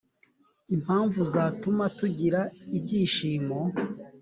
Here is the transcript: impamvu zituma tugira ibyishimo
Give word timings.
impamvu 0.75 1.19
zituma 1.31 1.85
tugira 1.97 2.41
ibyishimo 2.77 3.59